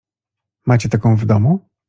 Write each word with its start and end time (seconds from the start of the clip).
"Macie 0.65 0.89
taką 0.89 1.15
w 1.15 1.25
domu?" 1.25 1.67